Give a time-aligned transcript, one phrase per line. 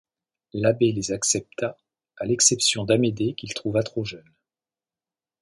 [0.53, 1.77] L’abbé les accepta,
[2.17, 4.33] à l’exception d’Amédée qu’il trouva trop jeune.